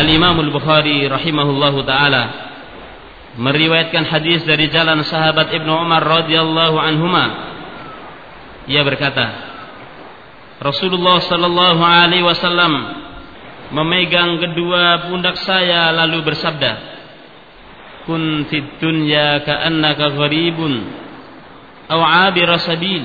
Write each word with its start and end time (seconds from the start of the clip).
Al-Imam 0.00 0.40
Al-Bukhari 0.40 1.04
rahimahullahu 1.04 1.84
taala 1.84 2.22
meriwayatkan 3.36 4.08
hadis 4.08 4.40
dari 4.48 4.72
jalan 4.72 5.04
sahabat 5.04 5.52
Ibnu 5.52 5.68
Umar 5.68 6.00
radhiyallahu 6.00 6.76
anhuma. 6.80 7.24
Ia 8.64 8.80
berkata, 8.80 9.28
Rasulullah 10.60 11.20
sallallahu 11.20 11.80
alaihi 11.84 12.24
wasallam 12.24 12.72
memegang 13.76 14.40
kedua 14.40 15.08
pundak 15.08 15.36
saya 15.44 15.92
lalu 15.92 16.24
bersabda, 16.32 16.72
"Kun 18.08 18.48
fid 18.48 18.80
dunya 18.80 19.44
ka'annaka 19.44 20.16
gharibun 20.16 20.84
aw 21.92 22.00
'abir 22.00 22.48
sabil." 22.56 23.04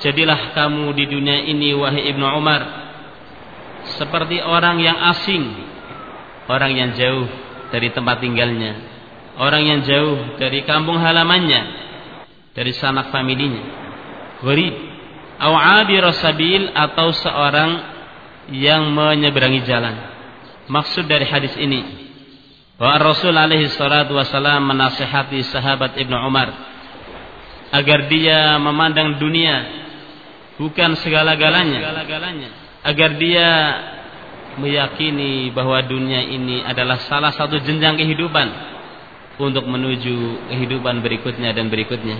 Jadilah 0.00 0.56
kamu 0.56 0.96
di 0.96 1.04
dunia 1.08 1.44
ini 1.44 1.76
wahai 1.76 2.08
Ibnu 2.08 2.24
Umar 2.24 2.62
seperti 4.00 4.40
orang 4.40 4.80
yang 4.80 4.96
asing, 5.12 5.44
orang 6.46 6.72
yang 6.72 6.90
jauh 6.96 7.26
dari 7.74 7.92
tempat 7.92 8.22
tinggalnya, 8.22 8.72
orang 9.36 9.62
yang 9.66 9.80
jauh 9.84 10.40
dari 10.40 10.64
kampung 10.64 10.96
halamannya, 10.96 11.62
dari 12.54 12.72
sanak 12.76 13.12
familinya. 13.12 13.64
Gharib 14.40 14.74
aw 15.40 15.52
'abir 15.52 16.04
sabil 16.16 16.72
atau 16.72 17.12
seorang 17.12 17.70
yang 18.52 18.88
menyeberangi 18.90 19.62
jalan. 19.68 19.96
Maksud 20.70 21.10
dari 21.10 21.26
hadis 21.26 21.54
ini 21.58 22.10
bahwa 22.80 23.12
Rasul 23.12 23.36
alaihi 23.36 23.68
salatu 23.68 24.16
wasallam 24.16 24.64
menasihati 24.72 25.44
sahabat 25.52 26.00
Ibnu 26.00 26.16
Umar 26.24 26.48
agar 27.70 28.08
dia 28.08 28.56
memandang 28.56 29.20
dunia 29.20 29.68
bukan 30.56 30.96
segala-galanya 30.98 31.80
agar 32.82 33.10
dia 33.20 33.48
meyakini 34.58 35.54
bahwa 35.54 35.78
dunia 35.86 36.24
ini 36.24 36.64
adalah 36.66 36.98
salah 37.06 37.30
satu 37.30 37.60
jenjang 37.62 38.00
kehidupan 38.00 38.48
untuk 39.38 39.64
menuju 39.64 40.48
kehidupan 40.50 41.00
berikutnya 41.00 41.54
dan 41.54 41.70
berikutnya. 41.70 42.18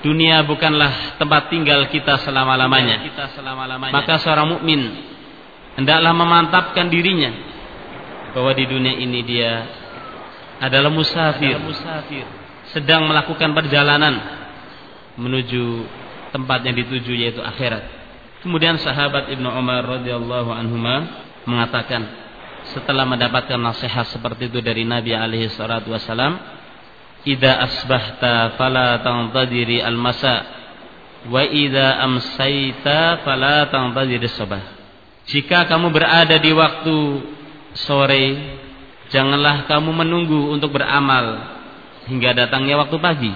Dunia 0.00 0.44
bukanlah 0.44 1.18
tempat 1.18 1.48
tinggal 1.50 1.88
kita 1.90 2.20
selama-lamanya. 2.22 3.02
Maka 3.90 4.22
seorang 4.22 4.56
mukmin 4.56 4.80
hendaklah 5.76 6.12
memantapkan 6.14 6.88
dirinya 6.88 7.32
bahwa 8.32 8.52
di 8.52 8.64
dunia 8.68 8.94
ini 8.96 9.20
dia 9.24 9.64
adalah 10.60 10.88
musafir 10.92 11.56
sedang 12.72 13.08
melakukan 13.08 13.52
perjalanan 13.56 14.14
menuju 15.16 15.88
tempat 16.32 16.60
yang 16.64 16.76
dituju 16.76 17.12
yaitu 17.16 17.40
akhirat. 17.40 17.84
Kemudian 18.44 18.76
sahabat 18.76 19.32
Ibnu 19.32 19.48
Umar 19.48 19.82
radhiyallahu 19.82 20.52
anhu 20.52 20.76
mengatakan 21.46 22.02
setelah 22.74 23.06
mendapatkan 23.06 23.56
nasihat 23.56 24.10
seperti 24.10 24.50
itu 24.50 24.58
dari 24.58 24.82
Nabi 24.82 25.14
alaihi 25.14 25.46
salatu 25.54 25.94
wasalam, 25.94 26.34
"Idza 27.22 27.62
asbahta 27.62 28.58
fala 28.58 29.00
tantadiri 29.00 29.78
al-masa 29.78 30.42
wa 31.30 31.42
idza 31.46 32.02
amsayta 32.02 33.22
fala 33.22 33.70
tantadiri 33.70 34.26
sabah." 34.26 34.62
Jika 35.26 35.66
kamu 35.66 35.90
berada 35.94 36.38
di 36.38 36.50
waktu 36.54 36.98
sore, 37.74 38.26
janganlah 39.10 39.66
kamu 39.70 39.90
menunggu 39.90 40.50
untuk 40.50 40.74
beramal 40.74 41.54
hingga 42.06 42.34
datangnya 42.34 42.78
waktu 42.78 42.98
pagi 42.98 43.34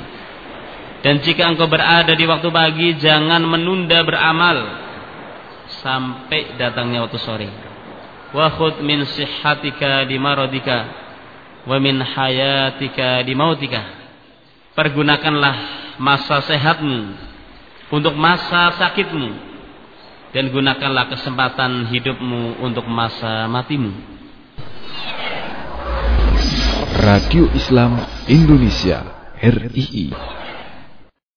dan 1.01 1.19
jika 1.25 1.49
engkau 1.49 1.65
berada 1.65 2.13
di 2.13 2.25
waktu 2.29 2.49
pagi 2.53 2.89
Jangan 3.01 3.41
menunda 3.41 4.05
beramal 4.05 4.59
Sampai 5.81 6.61
datangnya 6.61 7.09
waktu 7.09 7.19
sore 7.25 7.70
Wa 8.31 8.47
khud 8.55 8.83
min 8.87 9.03
sihatika 9.07 10.07
di 10.07 10.17
marodika 10.17 10.87
Wa 11.67 11.77
min 11.77 12.01
hayatika 12.01 13.21
di 13.27 13.35
mautika. 13.37 13.83
Pergunakanlah 14.75 15.57
masa 15.99 16.41
sehatmu 16.47 17.15
Untuk 17.91 18.15
masa 18.15 18.71
sakitmu 18.79 19.29
Dan 20.31 20.55
gunakanlah 20.55 21.11
kesempatan 21.11 21.91
hidupmu 21.91 22.63
Untuk 22.63 22.87
masa 22.87 23.51
matimu. 23.51 23.93
Radio 27.01 27.49
Islam 27.57 28.03
Indonesia 28.29 29.03
RII 29.41 30.40